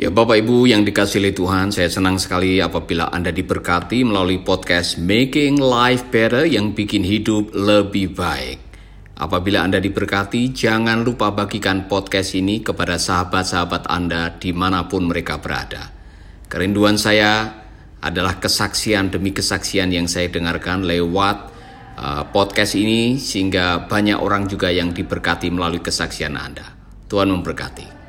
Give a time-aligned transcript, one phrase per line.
[0.00, 4.96] Ya Bapak Ibu yang dikasih oleh Tuhan, saya senang sekali apabila Anda diberkati melalui podcast
[4.96, 8.64] Making Life Better yang bikin hidup lebih baik.
[9.20, 15.36] Apabila Anda diberkati, jangan lupa bagikan podcast ini kepada sahabat-sahabat Anda di mana pun mereka
[15.36, 15.92] berada.
[16.48, 17.60] Kerinduan saya
[18.00, 21.52] adalah kesaksian demi kesaksian yang saya dengarkan lewat
[22.00, 26.64] uh, podcast ini sehingga banyak orang juga yang diberkati melalui kesaksian Anda.
[27.04, 27.99] Tuhan memberkati.